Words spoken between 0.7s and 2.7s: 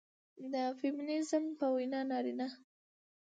فيمينزم په وينا نارينه